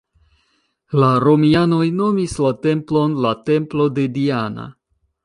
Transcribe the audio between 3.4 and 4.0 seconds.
Templo